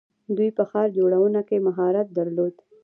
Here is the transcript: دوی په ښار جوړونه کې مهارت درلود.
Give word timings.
دوی 0.37 0.49
په 0.57 0.63
ښار 0.69 0.87
جوړونه 0.97 1.41
کې 1.47 1.63
مهارت 1.67 2.07
درلود. 2.17 2.55